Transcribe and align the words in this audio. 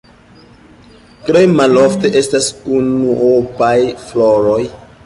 Tre 1.27 1.43
malofte 1.59 2.13
estas 2.23 2.49
unuopaj 2.79 3.77
floroj. 4.09 4.61